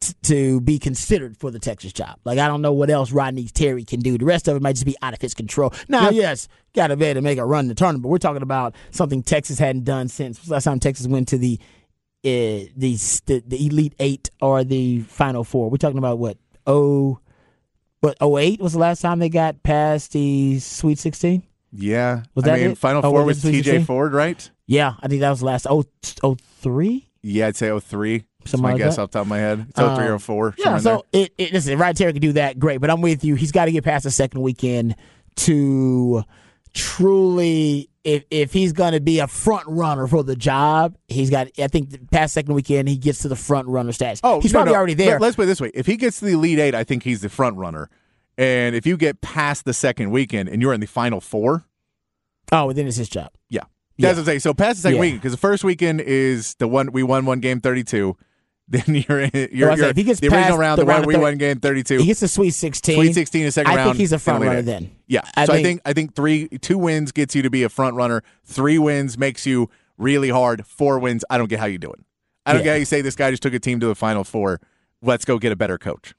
[0.00, 2.18] t- to be considered for the Texas job.
[2.24, 4.18] Like I don't know what else Rodney Terry can do.
[4.18, 5.72] The rest of it might just be out of his control.
[5.88, 8.02] Now, yes, got to be able to make a run in the tournament.
[8.02, 11.58] But we're talking about something Texas hadn't done since last time Texas went to the
[12.22, 15.70] uh, the, the the Elite Eight or the Final Four.
[15.70, 17.20] We're talking about what oh,
[18.20, 21.42] oh eight was the last time they got past the Sweet Sixteen.
[21.72, 22.22] Yeah.
[22.34, 22.78] Was I that mean, it?
[22.78, 23.84] Final Oh, Four was TJ 16?
[23.84, 24.50] Ford, right?
[24.66, 25.84] Yeah, I think that was the last oh
[26.22, 27.06] oh three.
[27.22, 28.18] Yeah, I'd say 03.
[28.40, 29.02] That's Something my like guess that?
[29.02, 29.66] off the top of my head.
[29.68, 30.54] It's 03 Um, or 04.
[30.56, 32.80] Yeah, so it, it listen, Ryan Terry can do that, great.
[32.80, 33.34] But I'm with you.
[33.34, 34.96] He's got to get past the second weekend
[35.36, 36.24] to
[36.72, 41.48] truly, if if he's going to be a front runner for the job, he's got.
[41.58, 44.20] I think the past second weekend he gets to the front runner status.
[44.24, 44.78] Oh, he's no, probably no.
[44.78, 45.18] already there.
[45.18, 47.02] Let, us put it this way: if he gets to the Elite Eight, I think
[47.02, 47.90] he's the front runner.
[48.38, 51.64] And if you get past the second weekend and you're in the Final Four,
[52.52, 53.30] oh, well, then it's his job.
[53.50, 53.60] yeah,
[53.98, 54.08] Yeah.
[54.08, 54.40] that's what I'm saying.
[54.40, 55.00] So past the second Yeah.
[55.02, 58.16] weekend, because the first weekend is the one we won one game 32.
[58.86, 61.04] Then you're in, you're, I you're if he gets the original round, the one round
[61.04, 61.98] of we won game 32.
[61.98, 62.94] He gets the Sweet Sixteen.
[62.94, 63.88] Sweet 16 is second I round.
[63.90, 64.92] think he's a front runner then.
[65.08, 65.22] Yeah.
[65.36, 67.68] I so I think- think I think three two wins gets you to be a
[67.68, 68.22] front runner.
[68.44, 70.64] Three wins makes you really hard.
[70.66, 71.98] Four wins, I don't get how you do it.
[72.46, 72.64] I don't Yeah.
[72.64, 74.60] get how you say this guy just took a team to the final four.
[75.02, 76.14] Let's go get a better coach.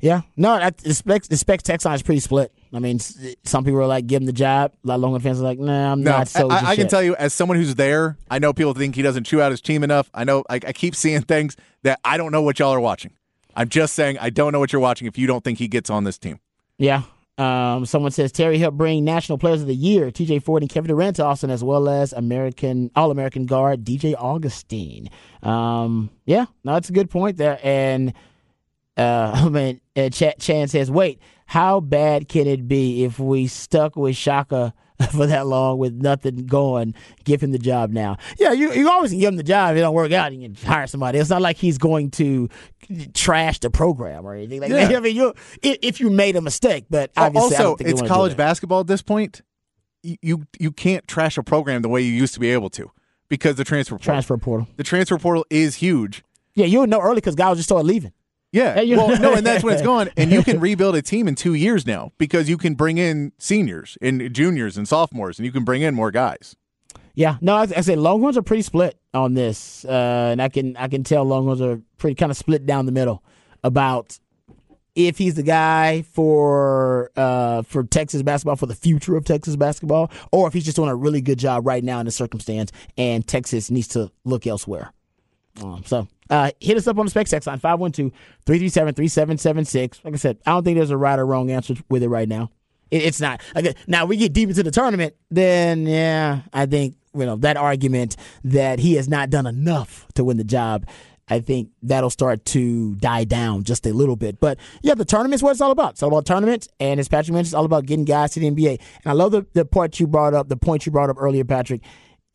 [0.00, 2.52] Yeah, no, that, the spec, the specs text line is pretty split.
[2.76, 4.72] I mean, some people are like, give him the job.
[4.84, 6.48] A lot of Longhorn fans are like, nah, I'm No, not so.
[6.50, 9.24] I, I can tell you as someone who's there, I know people think he doesn't
[9.24, 10.10] chew out his team enough.
[10.14, 13.12] I know I, I keep seeing things that I don't know what y'all are watching.
[13.54, 15.88] I'm just saying I don't know what you're watching if you don't think he gets
[15.90, 16.38] on this team.
[16.78, 17.02] Yeah.
[17.38, 20.88] Um, someone says Terry helped bring National Players of the Year, TJ Ford and Kevin
[20.88, 25.08] Durant to Austin, as well as American All American guard DJ Augustin.
[25.42, 27.58] Um, yeah, no, that's a good point there.
[27.62, 28.14] And
[28.96, 33.46] uh, I mean, uh, Ch- Chan says, wait, how bad can it be if we
[33.46, 34.74] stuck with Shaka
[35.12, 36.94] for that long with nothing going?
[37.24, 38.16] Give him the job now.
[38.38, 39.72] Yeah, you, you always can give him the job.
[39.72, 41.18] If it don't work out, and you can hire somebody.
[41.18, 42.48] It's not like he's going to
[43.14, 44.94] trash the program or anything like that.
[44.96, 48.80] I mean, you if, you made a mistake, but obviously I also, it's college basketball
[48.80, 49.42] at this point.
[50.02, 52.90] You, you you can't trash a program the way you used to be able to
[53.28, 54.04] because the transfer portal.
[54.04, 54.68] transfer portal.
[54.76, 56.22] The transfer portal is huge.
[56.54, 58.12] Yeah, you would know early because guys just started leaving.
[58.56, 58.96] Yeah.
[58.96, 60.10] Well, no, and that's when it's gone.
[60.16, 63.32] And you can rebuild a team in two years now because you can bring in
[63.38, 66.56] seniors and juniors and sophomores, and you can bring in more guys.
[67.14, 70.76] Yeah, no, I, I said Longhorns are pretty split on this, uh, and I can
[70.76, 73.22] I can tell Longhorns are pretty kind of split down the middle
[73.64, 74.18] about
[74.94, 80.10] if he's the guy for uh, for Texas basketball for the future of Texas basketball,
[80.32, 83.26] or if he's just doing a really good job right now in the circumstance, and
[83.26, 84.92] Texas needs to look elsewhere.
[85.62, 90.04] Um, so uh, hit us up on the Specs text line 512-337-3776.
[90.04, 92.28] Like I said, I don't think there's a right or wrong answer with it right
[92.28, 92.50] now.
[92.90, 93.40] It, it's not.
[93.54, 97.56] Like, now we get deep into the tournament, then yeah, I think you know that
[97.56, 100.86] argument that he has not done enough to win the job.
[101.28, 104.38] I think that'll start to die down just a little bit.
[104.38, 105.92] But yeah, the tournament's what it's all about.
[105.92, 108.50] It's all about tournaments, and as Patrick mentioned, it's all about getting guys to the
[108.50, 108.80] NBA.
[109.04, 111.44] And I love the, the part you brought up, the point you brought up earlier,
[111.44, 111.80] Patrick.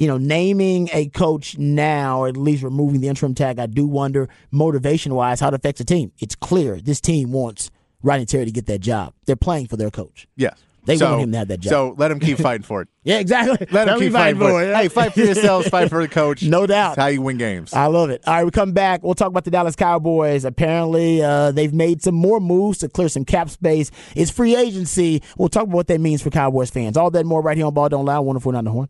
[0.02, 3.86] You know, naming a coach now, or at least removing the interim tag, I do
[3.86, 6.12] wonder motivation wise how it affects the team.
[6.18, 7.70] It's clear this team wants
[8.02, 9.14] Rodney Terry to get that job.
[9.28, 10.28] They're playing for their coach.
[10.36, 10.58] Yes.
[10.86, 11.70] They so, want him to have that job.
[11.70, 12.88] So let him keep fighting for it.
[13.04, 13.68] Yeah, exactly.
[13.72, 14.70] Let him keep fighting for it.
[14.70, 14.76] it.
[14.76, 16.42] Hey, fight for yourselves, fight for the coach.
[16.52, 16.96] No doubt.
[16.96, 17.72] That's how you win games.
[17.72, 18.24] I love it.
[18.28, 19.04] All right, we come back.
[19.04, 20.46] We'll talk about the Dallas Cowboys.
[20.46, 23.92] Apparently, uh, they've made some more moves to clear some cap space.
[24.16, 25.22] It's free agency.
[25.38, 26.98] We'll talk about what that means for Cowboys fans.
[26.98, 28.20] All that more right here on Ball Don't Lie.
[28.20, 28.90] Wonderful on the horn.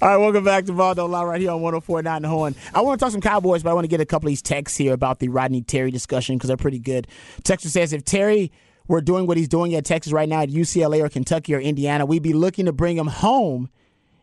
[0.00, 2.54] All right, welcome back to Ball Don't right here on 1049 The Horn.
[2.74, 4.42] I want to talk some Cowboys, but I want to get a couple of these
[4.42, 7.06] texts here about the Rodney Terry discussion because they're pretty good.
[7.44, 8.52] Texas says if Terry
[8.88, 12.04] were doing what he's doing at Texas right now at UCLA or Kentucky or Indiana,
[12.04, 13.68] we'd be looking to bring him home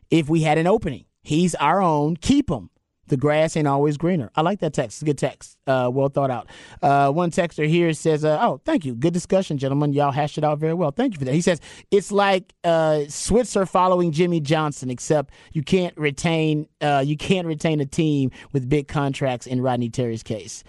[0.10, 1.06] if we had an opening.
[1.24, 2.16] He's our own.
[2.18, 2.70] Keep him.
[3.10, 4.32] The grass ain't always greener.
[4.36, 5.04] I like that text.
[5.04, 5.58] Good text.
[5.68, 6.48] Uh, well thought out.
[6.82, 8.96] Uh, one texter here says, uh, "Oh, thank you.
[8.96, 9.94] Good discussion, gentlemen.
[9.94, 10.92] Y'all hashed it out very well.
[10.92, 11.60] Thank you for that." He says
[11.92, 17.80] it's like uh, Switzer following Jimmy Johnson, except you can't retain uh, you can't retain
[17.80, 20.64] a team with big contracts in Rodney Terry's case.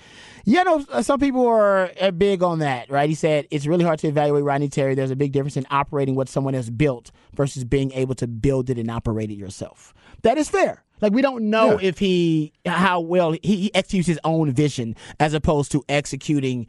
[0.44, 3.09] Yeah, no, uh, some people are big on that, right?
[3.09, 4.94] He said it's really hard to evaluate Rodney Terry.
[4.94, 8.70] There's a big difference in operating what someone has built versus being able to build
[8.70, 9.94] it and operate it yourself.
[10.22, 10.85] That is fair.
[11.00, 15.33] Like we don't know if he how well he, he executes his own vision as
[15.33, 16.66] opposed to executing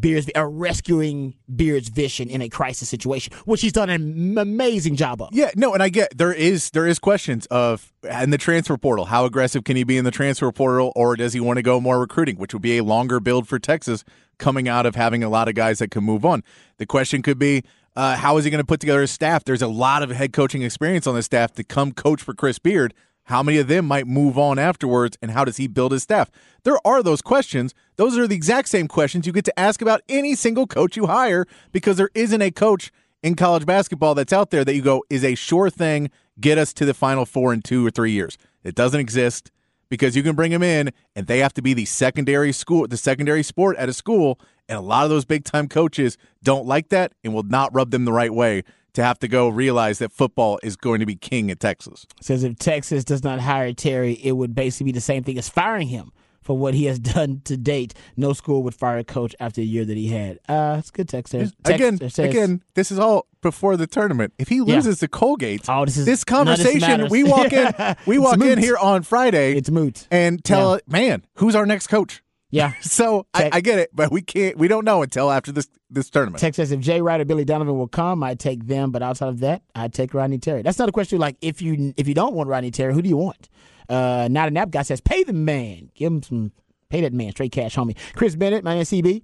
[0.00, 5.22] Beard's or rescuing Beard's vision in a crisis situation, which he's done an amazing job
[5.22, 5.28] of.
[5.32, 9.04] Yeah, no, and I get there is there is questions of in the transfer portal,
[9.04, 11.80] how aggressive can he be in the transfer portal, or does he want to go
[11.80, 14.04] more recruiting, which would be a longer build for Texas
[14.38, 16.42] coming out of having a lot of guys that can move on.
[16.78, 17.62] The question could be,
[17.94, 19.44] uh, how is he going to put together his staff?
[19.44, 22.58] There's a lot of head coaching experience on the staff to come coach for Chris
[22.58, 22.92] Beard.
[23.24, 26.30] How many of them might move on afterwards, and how does he build his staff?
[26.62, 27.74] There are those questions.
[27.96, 31.06] Those are the exact same questions you get to ask about any single coach you
[31.06, 32.90] hire because there isn't a coach
[33.22, 36.74] in college basketball that's out there that you go is a sure thing, get us
[36.74, 38.36] to the final four in two or three years.
[38.62, 39.50] It doesn't exist
[39.88, 42.98] because you can bring them in and they have to be the secondary school, the
[42.98, 44.38] secondary sport at a school.
[44.68, 47.92] And a lot of those big time coaches don't like that and will not rub
[47.92, 51.16] them the right way to have to go realize that football is going to be
[51.16, 52.06] king at Texas.
[52.20, 55.48] Says if Texas does not hire Terry, it would basically be the same thing as
[55.48, 56.12] firing him
[56.46, 57.92] for what he has done to date.
[58.16, 60.38] No school would fire a coach after the year that he had.
[60.48, 61.42] Uh, it's good text there.
[61.42, 64.32] Text again, says- again, this is all before the tournament.
[64.38, 67.08] If he loses to Colgate, Oh, this is- this of this conversation.
[67.10, 67.74] we walk in,
[68.06, 69.56] we walk in here on Friday.
[69.56, 70.06] It's moot.
[70.10, 70.80] and tell Yeah.
[70.86, 72.22] man, who's our next coach?
[72.50, 72.72] Yeah.
[72.82, 74.56] So I, I get it, but we can't.
[74.56, 76.40] We don't know until after this this tournament.
[76.40, 78.92] Text says if Jay Wright or Billy Donovan will come, I'd take them.
[78.92, 80.62] But outside of that, I'd take Rodney Terry.
[80.62, 83.08] That's not a question like if you if you don't want Rodney Terry, who do
[83.08, 83.48] you want?
[83.88, 86.52] Uh, not a nap guy says pay the man, give him some,
[86.88, 87.96] pay that man straight cash, homie.
[88.14, 89.22] Chris Bennett, my man CB.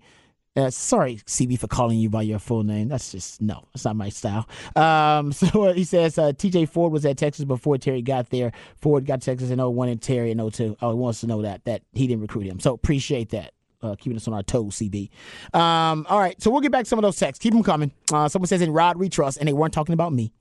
[0.55, 2.89] Uh, sorry, CB, for calling you by your full name.
[2.89, 4.47] That's just no, that's not my style.
[4.77, 8.53] Um, so he says uh, TJ Ford was at Texas before Terry got there.
[8.77, 10.77] Ford got Texas in 01 and Terry in 02.
[10.83, 12.61] Oh, he wants to know that that he didn't recruit him.
[12.61, 13.53] So appreciate that.
[13.81, 15.11] Uh, keeping us on our toes, CB.
[15.55, 17.43] Um, all right, so we'll get back some of those texts.
[17.43, 17.91] Keep them coming.
[18.13, 20.33] Uh, someone says in Rod we trust, and they weren't talking about me.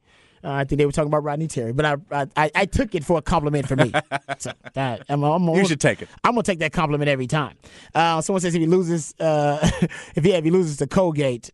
[0.44, 3.04] Uh, I think they were talking about Rodney Terry, but I I, I took it
[3.06, 3.92] for a compliment for me.
[4.40, 6.10] so that, I'm, I'm, You should take it.
[6.24, 7.56] I'm gonna take that compliment every time.
[7.94, 9.60] Uh, someone says if he loses, uh,
[10.16, 11.52] if he if he loses to Colgate,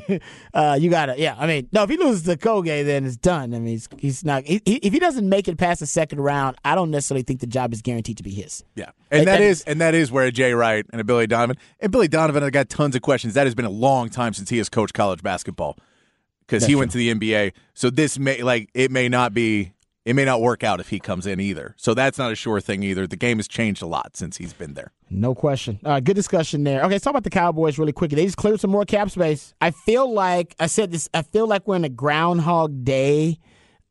[0.54, 1.36] uh, you gotta yeah.
[1.38, 3.54] I mean, no, if he loses to Colgate, then it's done.
[3.54, 4.44] I mean, he's, he's not.
[4.44, 7.40] He, he- if he doesn't make it past the second round, I don't necessarily think
[7.40, 8.64] the job is guaranteed to be his.
[8.74, 11.04] Yeah, and That- that is is- and that is where a Jay Wright and a
[11.04, 13.34] Billy Donovan and Billy Donovan I got tons of questions.
[13.34, 15.76] That has been a long time since he has coached college basketball
[16.50, 17.52] because he went to the NBA.
[17.74, 19.72] So this may like it may not be
[20.04, 21.74] it may not work out if he comes in either.
[21.78, 23.06] So that's not a sure thing either.
[23.06, 24.92] The game has changed a lot since he's been there.
[25.08, 25.78] No question.
[25.84, 26.80] Uh, good discussion there.
[26.80, 28.16] Okay, let's talk about the Cowboys really quickly.
[28.16, 29.54] They just cleared some more cap space.
[29.60, 31.08] I feel like I said this.
[31.14, 33.38] I feel like we're in a Groundhog Day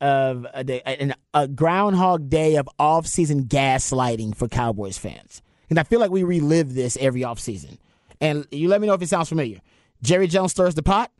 [0.02, 5.84] of a day, an, a Groundhog Day of off-season gaslighting for Cowboys fans, and I
[5.84, 7.78] feel like we relive this every off-season.
[8.22, 9.60] And you let me know if it sounds familiar.
[10.02, 11.12] Jerry Jones stirs the pot,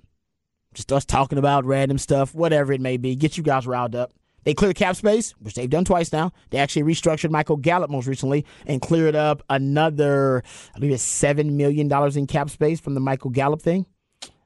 [0.74, 4.14] just us talking about random stuff, whatever it may be, get you guys riled up.
[4.44, 6.32] They cleared cap space, which they've done twice now.
[6.50, 10.44] They actually restructured Michael Gallup most recently and cleared up another,
[10.76, 13.86] I believe it's $7 million in cap space from the Michael Gallup thing.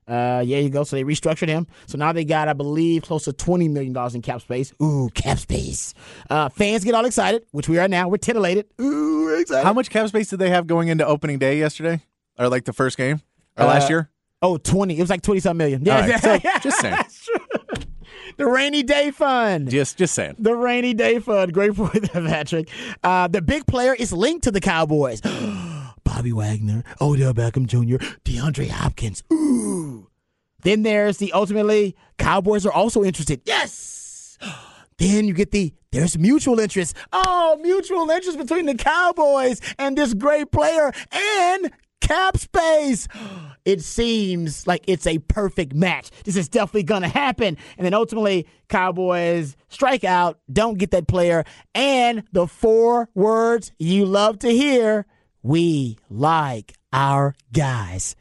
[0.08, 0.84] Uh, yeah, you go.
[0.84, 1.68] So they restructured him.
[1.86, 4.74] So now they got, I believe, close to $20 million in cap space.
[4.82, 5.94] Ooh, cap space.
[6.30, 8.10] Uh, fans get all excited, which we are now.
[8.10, 8.66] We're titillated.
[8.82, 9.64] Ooh, excited.
[9.64, 12.04] How much cap space did they have going into opening day yesterday,
[12.38, 13.22] or like the first game,
[13.58, 14.10] or last year?
[14.44, 14.98] Oh, 20.
[14.98, 15.86] It was like 20 something million.
[15.86, 16.98] Yeah, right, so just saying,
[18.38, 19.70] the rainy day fund.
[19.70, 20.36] just just saying.
[20.38, 21.54] The rainy day fund.
[21.54, 22.70] Great point there, Patrick.
[23.02, 25.22] Uh, the big player is linked to the Cowboys.
[26.04, 29.24] Bobby Wagner, Odell Beckham Jr., DeAndre Hopkins.
[29.32, 30.10] Ooh.
[30.64, 33.42] Then there's the ultimately Cowboys are also interested.
[33.46, 34.38] Yes.
[35.00, 36.96] Then you get the there's mutual interest.
[37.12, 41.72] Oh, mutual interest between the Cowboys and this great player and
[42.04, 43.08] cap space.
[43.66, 46.12] It seems like it's a perfect match.
[46.26, 47.58] This is definitely going to happen.
[47.78, 54.06] And then ultimately, Cowboys strike out, don't get that player, and the four words you
[54.06, 55.06] love to hear
[55.42, 58.16] we like our guys.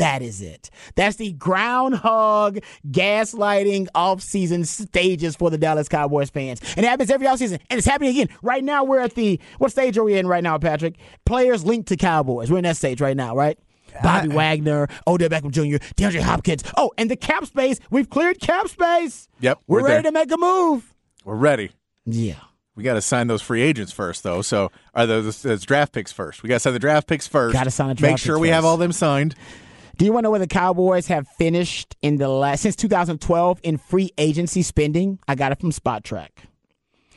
[0.00, 0.70] That is it.
[0.94, 6.60] That's the groundhog gaslighting offseason stages for the Dallas Cowboys fans.
[6.74, 7.60] And it happens every offseason.
[7.68, 8.28] And it's happening again.
[8.42, 10.96] Right now, we're at the, what stage are we in right now, Patrick?
[11.26, 12.50] Players linked to Cowboys.
[12.50, 13.58] We're in that stage right now, right?
[14.02, 16.62] Bobby Wagner, Odell Beckham Jr., DeAndre Hopkins.
[16.78, 17.78] Oh, and the cap space.
[17.90, 19.28] We've cleared cap space.
[19.40, 20.12] Yep, We're, we're ready there.
[20.12, 20.94] to make a move.
[21.26, 21.72] We're ready.
[22.06, 22.36] Yeah.
[22.74, 24.40] We got to sign those free agents first, though.
[24.40, 26.42] So, are those, those draft picks first?
[26.42, 27.52] We got to sign the draft picks first.
[27.52, 29.34] Gotta sign the draft Make sure we have all them signed.
[30.00, 33.60] Do you want to know where the Cowboys have finished in the last since 2012
[33.62, 35.18] in free agency spending?
[35.28, 36.30] I got it from Spotrac.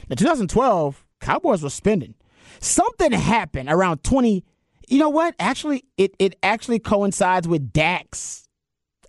[0.10, 2.14] In 2012, Cowboys were spending.
[2.60, 4.44] Something happened around 20.
[4.90, 5.34] You know what?
[5.40, 8.50] Actually, it it actually coincides with Dak's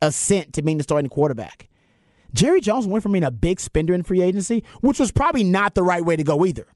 [0.00, 1.68] ascent to being the starting quarterback.
[2.32, 5.74] Jerry Jones went from being a big spender in free agency, which was probably not
[5.74, 6.68] the right way to go either.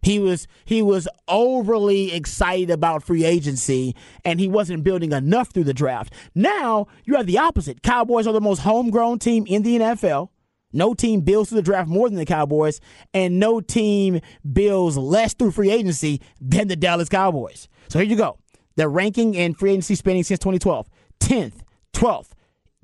[0.00, 5.64] He was he was overly excited about free agency and he wasn't building enough through
[5.64, 6.12] the draft.
[6.34, 7.82] Now you have the opposite.
[7.82, 10.28] Cowboys are the most homegrown team in the NFL.
[10.72, 12.80] No team builds through the draft more than the Cowboys,
[13.14, 14.20] and no team
[14.52, 17.68] builds less through free agency than the Dallas Cowboys.
[17.88, 18.38] So here you go.
[18.76, 20.88] The ranking in free agency spending since 2012
[21.20, 21.60] 10th,
[21.94, 22.30] 12th,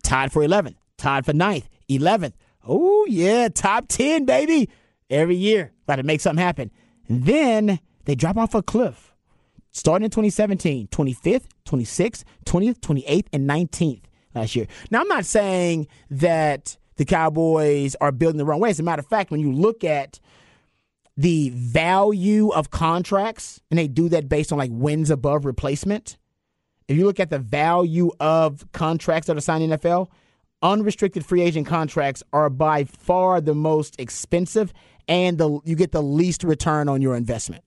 [0.03, 2.33] tied for 11th, tied for 9th, 11th.
[2.67, 4.71] Oh, yeah, top 10, baby.
[5.11, 6.71] Every year, got to make something happen.
[7.09, 9.13] Then they drop off a cliff.
[9.73, 14.03] Starting in 2017, 25th, 26th, 20th, 28th, and 19th
[14.35, 14.67] last year.
[14.91, 18.71] Now, I'm not saying that the Cowboys are building the wrong way.
[18.71, 20.21] As a matter of fact, when you look at
[21.17, 26.17] the value of contracts, and they do that based on like wins above replacement.
[26.89, 30.09] If you look at the value of contracts that are signed in NFL,
[30.63, 34.73] unrestricted free agent contracts are by far the most expensive
[35.09, 37.65] and the, you get the least return on your investment.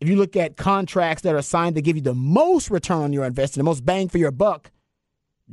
[0.00, 3.12] If you look at contracts that are signed to give you the most return on
[3.12, 4.70] your investment, the most bang for your buck,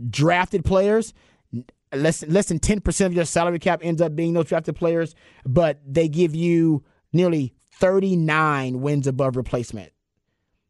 [0.09, 1.13] drafted players,
[1.93, 5.15] less less than 10% of your salary cap ends up being those drafted players,
[5.45, 6.83] but they give you
[7.13, 9.91] nearly 39 wins above replacement.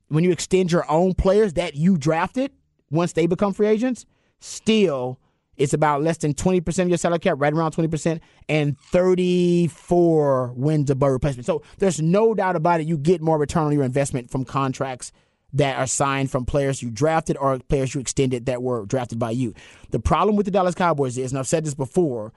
[0.09, 2.51] When you extend your own players that you drafted,
[2.91, 4.05] once they become free agents,
[4.39, 5.19] still
[5.57, 10.89] it's about less than 20% of your salary cap, right around 20%, and 34 wins
[10.89, 11.45] above replacement.
[11.45, 12.87] So there's no doubt about it.
[12.87, 15.11] You get more return on your investment from contracts
[15.53, 19.31] that are signed from players you drafted or players you extended that were drafted by
[19.31, 19.53] you.
[19.91, 22.33] The problem with the Dallas Cowboys is, and I've said this before,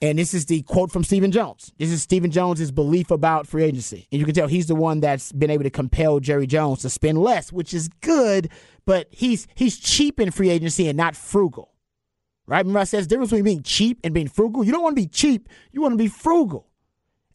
[0.00, 1.72] and this is the quote from Stephen Jones.
[1.78, 4.06] This is Stephen Jones' belief about free agency.
[4.12, 6.90] And you can tell he's the one that's been able to compel Jerry Jones to
[6.90, 8.48] spend less, which is good,
[8.84, 11.72] but he's he's cheap in free agency and not frugal.
[12.48, 12.64] Right?
[12.64, 14.64] Remember I said the difference between being cheap and being frugal.
[14.64, 15.48] You don't want to be cheap.
[15.70, 16.66] You want to be frugal.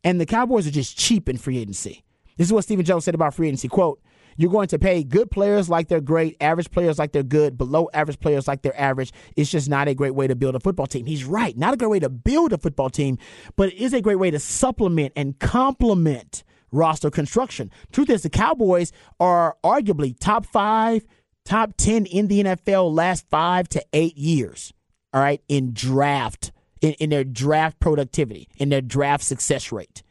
[0.04, 2.04] And the Cowboys are just cheap in free agency.
[2.38, 3.68] This is what Stephen Jones said about free agency.
[3.68, 4.02] Quote,
[4.38, 7.90] you're going to pay good players like they're great, average players like they're good, below
[7.94, 9.14] average players like they're average.
[9.36, 11.06] It's just not a great way to build a football team.
[11.06, 11.56] He's right.
[11.56, 13.18] Not a great way to build a football team,
[13.56, 17.72] but it is a great way to supplement and complement roster construction.
[17.92, 21.06] Truth is, the Cowboys are arguably top five,
[21.46, 24.74] top 10 in the NFL last five to eight years,
[25.14, 26.52] all right, in draft,
[26.82, 30.04] in, in their draft productivity, in their draft success rate.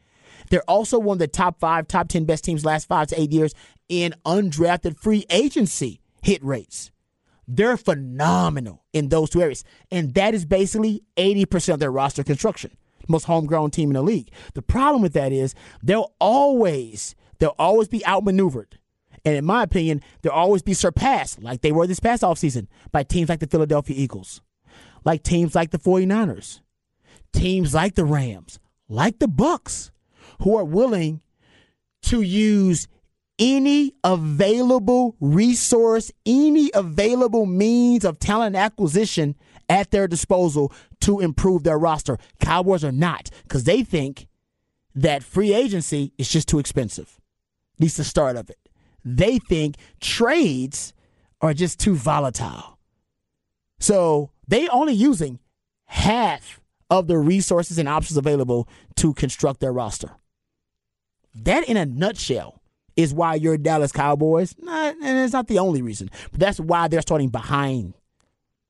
[0.49, 3.31] They're also one of the top five, top 10 best teams last five to eight
[3.31, 3.53] years
[3.89, 6.91] in undrafted free agency hit rates.
[7.47, 9.63] They're phenomenal in those two areas.
[9.91, 12.71] And that is basically 80% of their roster construction.
[13.07, 14.29] Most homegrown team in the league.
[14.53, 18.79] The problem with that is they'll always, they'll always be outmaneuvered.
[19.25, 23.03] And in my opinion, they'll always be surpassed, like they were this past offseason, by
[23.03, 24.41] teams like the Philadelphia Eagles,
[25.05, 26.61] like teams like the 49ers,
[27.31, 29.91] teams like the Rams, like the Bucks
[30.41, 31.21] who are willing
[32.03, 32.87] to use
[33.39, 39.35] any available resource, any available means of talent acquisition
[39.69, 42.17] at their disposal to improve their roster.
[42.39, 44.27] Cowboys are not because they think
[44.95, 47.19] that free agency is just too expensive,
[47.75, 48.59] at least the start of it.
[49.03, 50.93] They think trades
[51.41, 52.77] are just too volatile.
[53.79, 55.39] So they only using
[55.85, 58.67] half of the resources and options available
[58.97, 60.11] to construct their roster.
[61.35, 62.61] That, in a nutshell,
[62.95, 64.55] is why you're Dallas Cowboys.
[64.59, 67.93] Not, and it's not the only reason, but that's why they're starting behind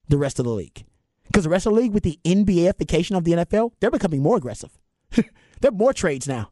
[0.08, 0.86] the rest of the league.
[1.28, 4.38] Because the rest of the league, with the NBAification of the NFL, they're becoming more
[4.38, 4.78] aggressive.
[5.12, 5.26] there
[5.70, 6.52] are more trades now,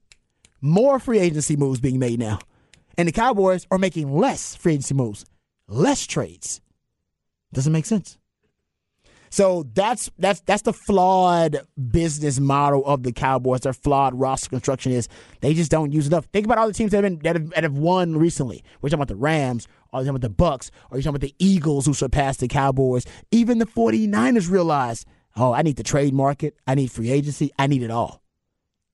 [0.59, 2.39] more free agency moves being made now.
[2.97, 5.25] And the Cowboys are making less free agency moves,
[5.67, 6.61] less trades.
[7.53, 8.17] Doesn't make sense.
[9.31, 13.61] So that's that's that's the flawed business model of the Cowboys.
[13.61, 15.07] Their flawed roster construction is
[15.39, 16.25] they just don't use enough.
[16.33, 18.61] Think about all the teams that have been that have, that have won recently.
[18.81, 21.21] We're talking about the Rams, or you're talking about the Bucks, or you're talking about
[21.21, 23.05] the Eagles who surpassed the Cowboys.
[23.31, 25.05] Even the 49ers realize,
[25.37, 28.21] oh, I need the trade market, I need free agency, I need it all.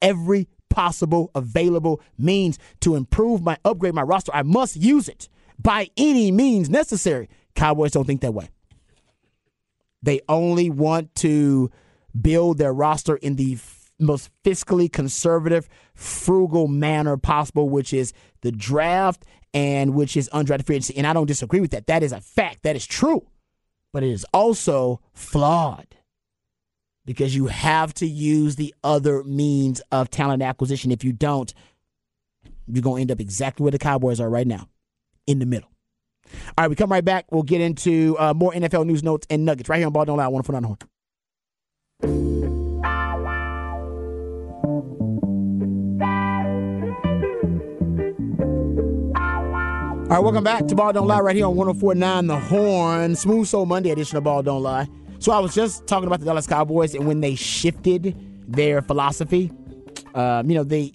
[0.03, 5.89] Every possible available means to improve my upgrade my roster, I must use it by
[5.97, 7.27] any means necessary.
[7.55, 8.49] Cowboys don't think that way.
[10.03, 11.71] They only want to
[12.19, 18.51] build their roster in the f- most fiscally conservative, frugal manner possible, which is the
[18.51, 20.97] draft and which is undrafted free agency.
[20.97, 21.87] And I don't disagree with that.
[21.87, 22.63] That is a fact.
[22.63, 23.27] That is true.
[23.93, 25.95] But it is also flawed
[27.05, 30.91] because you have to use the other means of talent acquisition.
[30.91, 31.51] If you don't,
[32.67, 34.67] you're going to end up exactly where the Cowboys are right now,
[35.25, 35.69] in the middle.
[36.57, 37.25] All right, we come right back.
[37.31, 40.17] We'll get into uh, more NFL news notes and nuggets right here on Ball Don't
[40.17, 40.27] Lie.
[40.27, 40.77] One foot on the horn.
[50.09, 53.15] All right, welcome back to Ball Don't Lie right here on 1049 The Horn.
[53.17, 54.87] Smooth Soul Monday edition of Ball Don't Lie.
[55.19, 58.15] So I was just talking about the Dallas Cowboys and when they shifted
[58.47, 59.51] their philosophy.
[60.15, 60.93] Um, you know, they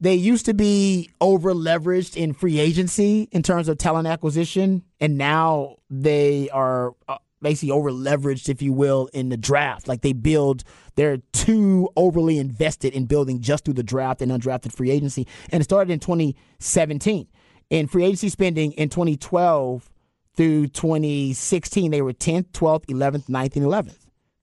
[0.00, 5.18] they used to be over leveraged in free agency in terms of talent acquisition, and
[5.18, 9.88] now they are uh, basically over leveraged, if you will, in the draft.
[9.88, 14.72] Like they build, they're too overly invested in building just through the draft and undrafted
[14.72, 15.26] free agency.
[15.50, 17.26] And it started in 2017.
[17.70, 19.90] In free agency spending in 2012
[20.36, 23.98] through 2016, they were 10th, 12th, 11th, 9th, and 11th.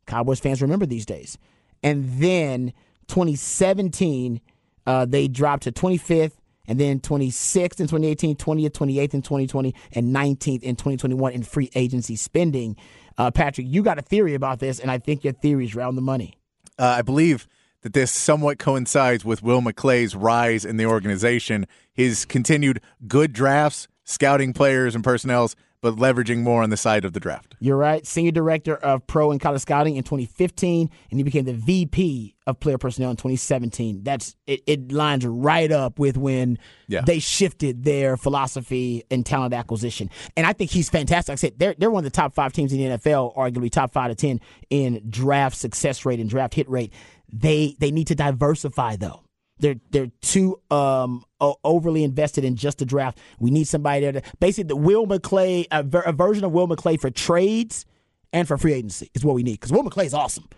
[0.06, 1.38] Cowboys fans remember these days.
[1.82, 2.74] And then
[3.08, 4.42] 2017,
[4.86, 6.34] uh, they dropped to 25th,
[6.68, 11.70] and then 26th in 2018, 20th, 28th in 2020, and 19th in 2021 in free
[11.76, 12.76] agency spending.
[13.18, 15.98] Uh, Patrick, you got a theory about this, and I think your theory is round
[15.98, 16.34] the money.
[16.78, 17.48] Uh, I believe
[17.82, 23.88] that this somewhat coincides with Will McClay's rise in the organization, his continued good drafts,
[24.04, 25.56] scouting players and personnels,
[25.86, 27.56] but leveraging more on the side of the draft.
[27.60, 28.06] You're right.
[28.08, 32.60] Senior director of pro and college scouting in 2015, and he became the VP of
[32.60, 34.02] player personnel in 2017.
[34.04, 36.58] That's it, it lines right up with when
[36.88, 37.02] Yeah.
[37.02, 40.10] they shifted their philosophy and talent acquisition.
[40.36, 41.30] And I think he's fantastic.
[41.30, 43.70] Like I said they're they're one of the top five teams in the NFL, arguably
[43.72, 44.40] top five to ten
[44.72, 46.94] in draft success rate and draft hit rate.
[47.32, 49.22] They they need to diversify though.
[49.60, 51.24] They're they're too um
[51.64, 53.18] overly invested in just the draft.
[53.40, 56.68] We need somebody there to basically the Will McClay a, ver- a version of Will
[56.68, 57.86] McClay for trades
[58.34, 60.50] and for free agency is what we need because Will McClay is awesome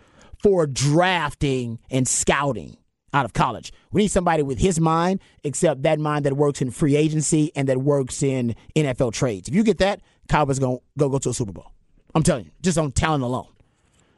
[0.42, 2.76] for drafting and scouting
[3.14, 3.72] out of college.
[3.92, 7.68] We need somebody with his mind, except that mind that works in free agency and
[7.68, 9.48] that works in NFL trades.
[9.48, 11.72] If you get that, Cowboys gonna go go to a Super Bowl.
[12.14, 13.48] I'm telling you, just on talent alone.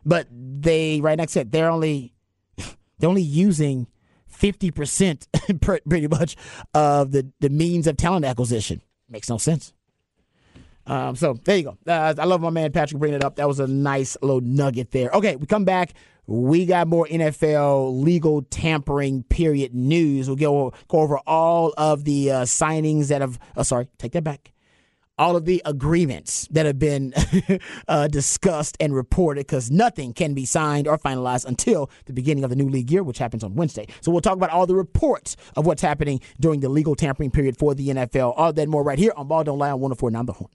[0.06, 2.14] but they right next to it, they're only
[2.98, 3.86] they're only using
[4.40, 5.28] fifty percent
[5.60, 6.36] pretty much
[6.74, 8.80] of the the means of talent acquisition.
[9.08, 9.72] Makes no sense.
[10.86, 11.78] Um, so there you go.
[11.86, 13.36] Uh, I love my man Patrick bringing it up.
[13.36, 15.10] That was a nice little nugget there.
[15.10, 15.92] Okay, we come back.
[16.26, 20.28] We got more NFL legal tampering period news.
[20.28, 23.38] We'll go, go over all of the uh, signings that have.
[23.56, 24.52] Oh, sorry, take that back.
[25.20, 27.12] All of the agreements that have been
[27.88, 32.48] uh, discussed and reported because nothing can be signed or finalized until the beginning of
[32.48, 33.86] the new league year, which happens on Wednesday.
[34.00, 37.58] So we'll talk about all the reports of what's happening during the legal tampering period
[37.58, 38.32] for the NFL.
[38.34, 40.50] All that more right here on Ball Don't Lie on 104.9 The Horn.